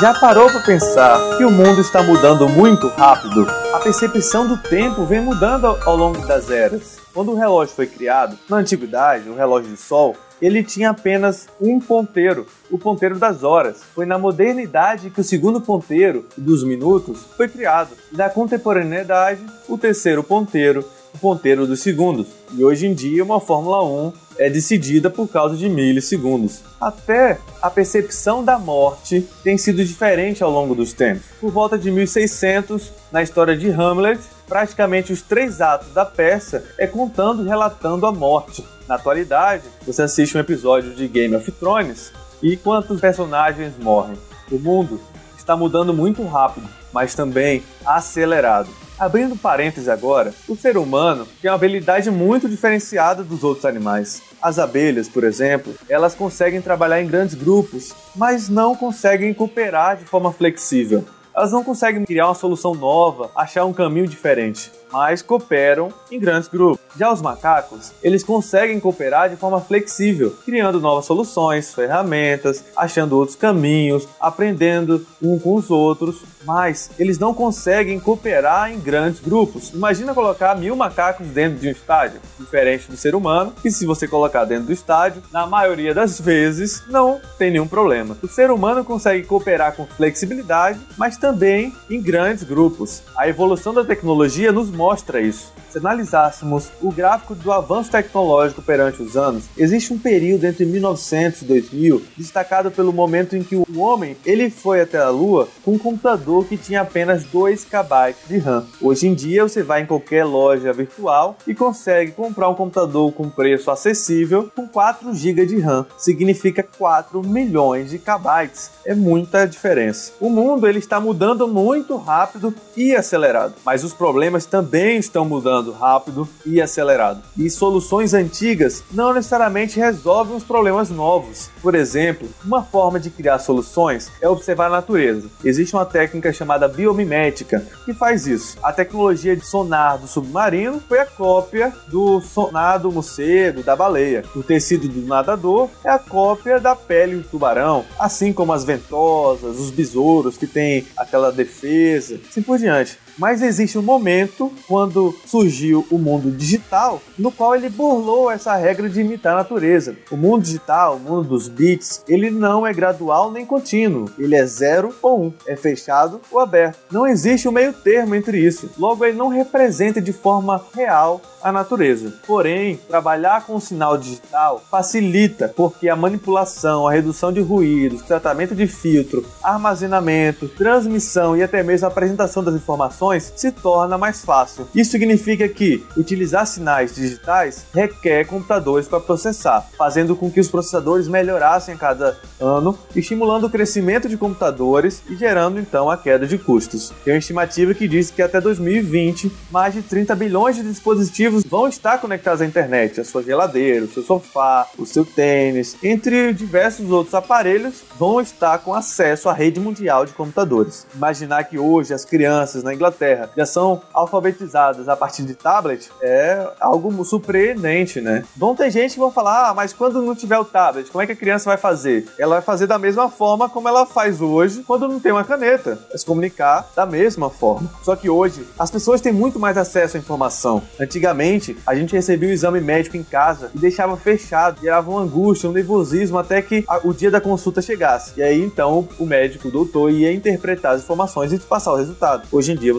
[0.00, 3.46] Já parou para pensar que o mundo está mudando muito rápido?
[3.74, 6.96] A percepção do tempo vem mudando ao longo das eras.
[7.12, 11.78] Quando o relógio foi criado, na antiguidade, o relógio de sol, ele tinha apenas um
[11.78, 13.82] ponteiro, o ponteiro das horas.
[13.94, 17.90] Foi na modernidade que o segundo ponteiro, dos minutos, foi criado.
[18.10, 20.82] Na contemporaneidade, o terceiro ponteiro,
[21.14, 22.26] o ponteiro dos segundos.
[22.56, 26.60] E hoje em dia, uma Fórmula 1 é decidida por causa de milissegundos.
[26.80, 31.24] Até a percepção da morte tem sido diferente ao longo dos tempos.
[31.40, 36.86] Por volta de 1600, na história de Hamlet, praticamente os três atos da peça é
[36.86, 38.64] contando e relatando a morte.
[38.88, 44.16] Na atualidade, você assiste um episódio de Game of Thrones e quantos personagens morrem?
[44.50, 45.00] O mundo
[45.40, 48.68] está mudando muito rápido, mas também acelerado.
[48.98, 54.22] Abrindo parênteses agora, o ser humano tem uma habilidade muito diferenciada dos outros animais.
[54.42, 60.04] As abelhas, por exemplo, elas conseguem trabalhar em grandes grupos, mas não conseguem cooperar de
[60.04, 61.04] forma flexível.
[61.34, 66.48] Elas não conseguem criar uma solução nova, achar um caminho diferente mas cooperam em grandes
[66.48, 66.80] grupos.
[66.96, 73.36] Já os macacos, eles conseguem cooperar de forma flexível, criando novas soluções, ferramentas, achando outros
[73.36, 79.70] caminhos, aprendendo um com os outros, mas eles não conseguem cooperar em grandes grupos.
[79.70, 84.08] Imagina colocar mil macacos dentro de um estádio, diferente do ser humano, que se você
[84.08, 88.16] colocar dentro do estádio, na maioria das vezes não tem nenhum problema.
[88.22, 93.02] O ser humano consegue cooperar com flexibilidade, mas também em grandes grupos.
[93.16, 95.52] A evolução da tecnologia nos mostra isso.
[95.68, 101.42] Se analisássemos o gráfico do avanço tecnológico perante os anos, existe um período entre 1900
[101.42, 105.74] e 2000 destacado pelo momento em que o homem ele foi até a Lua com
[105.74, 108.66] um computador que tinha apenas 2 KB de RAM.
[108.80, 113.28] Hoje em dia você vai em qualquer loja virtual e consegue comprar um computador com
[113.28, 115.86] preço acessível com 4 GB de RAM.
[115.98, 118.50] Significa 4 milhões de KB.
[118.84, 120.12] É muita diferença.
[120.20, 125.72] O mundo ele está mudando muito rápido e acelerado, mas os problemas também estão mudando
[125.72, 127.22] rápido e acelerado.
[127.36, 131.50] E soluções antigas não necessariamente resolvem os problemas novos.
[131.62, 135.28] Por exemplo, uma forma de criar soluções é observar a natureza.
[135.44, 138.56] Existe uma técnica chamada biomimética que faz isso.
[138.62, 144.24] A tecnologia de sonar do submarino foi a cópia do sonar do morcego, da baleia.
[144.34, 149.58] O tecido do nadador é a cópia da pele do tubarão, assim como as ventosas,
[149.58, 152.98] os besouros que têm aquela defesa, assim por diante.
[153.20, 158.88] Mas existe um momento quando surgiu o mundo digital no qual ele burlou essa regra
[158.88, 159.94] de imitar a natureza.
[160.10, 164.10] O mundo digital, o mundo dos bits, ele não é gradual nem contínuo.
[164.18, 166.78] Ele é zero ou um, é fechado ou aberto.
[166.90, 168.70] Não existe um meio termo entre isso.
[168.78, 172.14] Logo, ele não representa de forma real a natureza.
[172.26, 178.54] Porém, trabalhar com o sinal digital facilita, porque a manipulação, a redução de ruídos, tratamento
[178.54, 184.68] de filtro, armazenamento, transmissão e até mesmo a apresentação das informações se torna mais fácil.
[184.74, 191.08] Isso significa que utilizar sinais digitais requer computadores para processar, fazendo com que os processadores
[191.08, 196.38] melhorassem a cada ano, estimulando o crescimento de computadores e gerando então a queda de
[196.38, 196.92] custos.
[197.04, 201.68] Tem uma estimativa que diz que até 2020, mais de 30 bilhões de dispositivos vão
[201.68, 206.90] estar conectados à internet, a sua geladeira, o seu sofá, o seu tênis, entre diversos
[206.90, 210.86] outros aparelhos, vão estar com acesso à rede mundial de computadores.
[210.94, 212.99] Imaginar que hoje as crianças na Inglaterra
[213.36, 218.24] já são alfabetizadas a partir de tablet é algo surpreendente, né?
[218.36, 221.06] Vão ter gente que vão falar, ah, mas quando não tiver o tablet, como é
[221.06, 222.06] que a criança vai fazer?
[222.18, 225.78] Ela vai fazer da mesma forma como ela faz hoje quando não tem uma caneta,
[225.92, 227.70] é se comunicar da mesma forma.
[227.82, 230.62] Só que hoje as pessoas têm muito mais acesso à informação.
[230.78, 235.48] Antigamente, a gente recebia o exame médico em casa e deixava fechado, gerava uma angústia,
[235.48, 238.12] um nervosismo até que o dia da consulta chegasse.
[238.16, 241.76] E aí então o médico, o doutor, ia interpretar as informações e te passar o
[241.76, 242.26] resultado.
[242.30, 242.72] Hoje em dia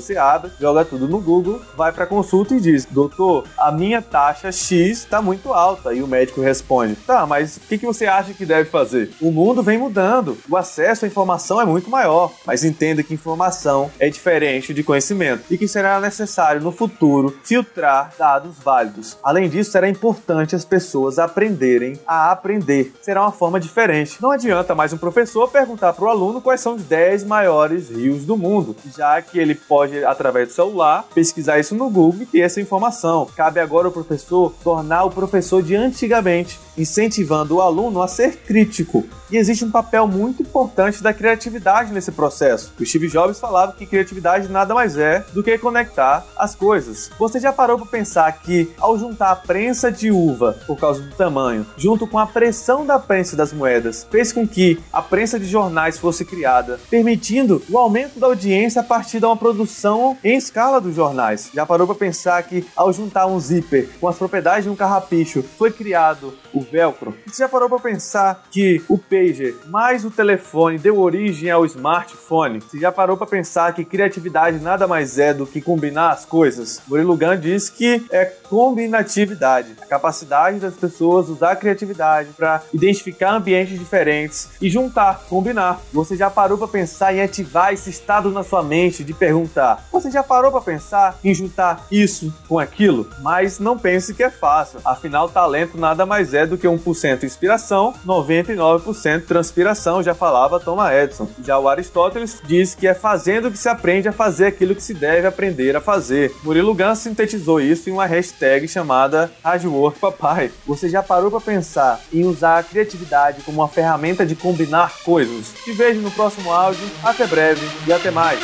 [0.59, 5.21] joga tudo no Google, vai para consulta e diz: Doutor, a minha taxa X está
[5.21, 5.93] muito alta.
[5.93, 9.11] E o médico responde: Tá, mas o que, que você acha que deve fazer?
[9.21, 13.91] O mundo vem mudando, o acesso à informação é muito maior, mas entenda que informação
[13.99, 19.17] é diferente de conhecimento e que será necessário no futuro filtrar dados válidos.
[19.23, 22.93] Além disso, será importante as pessoas aprenderem a aprender.
[23.01, 24.21] Será uma forma diferente.
[24.21, 28.25] Não adianta mais um professor perguntar para o aluno quais são os 10 maiores rios
[28.25, 32.25] do mundo, já que ele pode pode, através do celular, pesquisar isso no Google e
[32.25, 33.27] ter essa informação.
[33.35, 39.05] Cabe agora ao professor tornar o professor de antigamente, incentivando o aluno a ser crítico.
[39.31, 42.73] E existe um papel muito importante da criatividade nesse processo.
[42.77, 47.09] O Steve Jobs falava que criatividade nada mais é do que conectar as coisas.
[47.17, 51.15] Você já parou para pensar que ao juntar a prensa de uva por causa do
[51.15, 55.45] tamanho, junto com a pressão da prensa das moedas, fez com que a prensa de
[55.45, 60.81] jornais fosse criada, permitindo o aumento da audiência a partir de uma produção em escala
[60.81, 61.49] dos jornais.
[61.53, 65.41] Já parou para pensar que ao juntar um zíper com as propriedades de um carrapicho,
[65.57, 67.15] foi criado o velcro?
[67.25, 72.59] Você já parou para pensar que o pager mais o telefone deu origem ao smartphone?
[72.59, 76.81] Você já parou para pensar que criatividade nada mais é do que combinar as coisas?
[76.87, 83.35] Murilo Gun diz que é combinatividade, a capacidade das pessoas usar a criatividade para identificar
[83.35, 85.79] ambientes diferentes e juntar, combinar.
[85.93, 90.09] Você já parou para pensar em ativar esse estado na sua mente de perguntar: você
[90.09, 93.07] já parou para pensar em juntar isso com aquilo?
[93.21, 94.79] Mas não pense que é fácil.
[94.83, 101.27] Afinal, talento nada mais é do que 1% inspiração, 99% transpiração, já falava Thomas Edison.
[101.43, 104.93] Já o Aristóteles diz que é fazendo que se aprende a fazer aquilo que se
[104.93, 106.33] deve aprender a fazer.
[106.43, 110.51] Murilo Gans sintetizou isso em uma hashtag chamada Hardwork Papai.
[110.65, 115.53] Você já parou para pensar em usar a criatividade como uma ferramenta de combinar coisas?
[115.63, 116.87] Te vejo no próximo áudio.
[117.03, 118.39] Até breve e até mais.